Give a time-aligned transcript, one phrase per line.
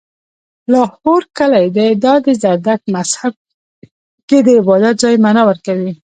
[0.71, 3.33] لاهور کلی دی، دا د زرتښت مذهب
[4.27, 5.91] کې د عبادت ځای معنا ورکوي